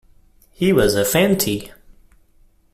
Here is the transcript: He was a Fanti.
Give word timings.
He 0.49 0.73
was 0.73 0.95
a 0.95 1.05
Fanti. 1.05 1.71